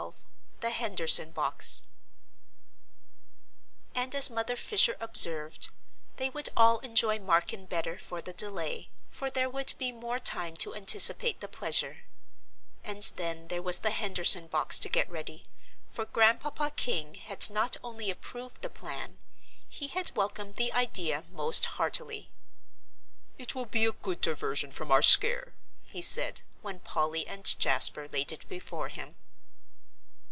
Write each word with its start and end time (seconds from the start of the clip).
XII 0.03 0.19
THE 0.61 0.71
HENDERSON 0.71 1.29
BOX 1.31 1.83
And 3.93 4.15
as 4.15 4.31
Mother 4.31 4.55
Fisher 4.55 4.97
observed, 4.99 5.69
they 6.17 6.29
would 6.31 6.49
all 6.57 6.79
enjoy 6.79 7.19
Marken 7.19 7.65
better 7.67 7.99
for 7.99 8.19
the 8.19 8.33
delay, 8.33 8.89
for 9.11 9.29
there 9.29 9.49
would 9.49 9.73
be 9.77 9.91
more 9.91 10.17
time 10.17 10.57
to 10.57 10.73
anticipate 10.73 11.39
the 11.39 11.47
pleasure; 11.47 12.03
and 12.83 13.03
then 13.15 13.47
there 13.49 13.61
was 13.61 13.79
the 13.79 13.91
Henderson 13.91 14.47
box 14.47 14.79
to 14.79 14.89
get 14.89 15.09
ready, 15.09 15.45
for 15.87 16.05
Grandpapa 16.05 16.71
King 16.71 17.13
had 17.15 17.47
not 17.51 17.77
only 17.83 18.09
approved 18.09 18.63
the 18.63 18.69
plan; 18.71 19.19
he 19.69 19.85
had 19.87 20.15
welcomed 20.15 20.55
the 20.55 20.73
idea 20.73 21.23
most 21.31 21.65
heartily. 21.77 22.31
"It 23.37 23.53
will 23.53 23.65
be 23.67 23.85
a 23.85 23.91
good 23.91 24.19
diversion 24.21 24.71
from 24.71 24.91
our 24.91 25.03
scare," 25.03 25.53
he 25.83 26.01
said, 26.01 26.41
when 26.63 26.79
Polly 26.79 27.25
and 27.27 27.45
Jasper 27.59 28.07
laid 28.07 28.31
it 28.31 28.49
before 28.49 28.89
him. 28.89 29.15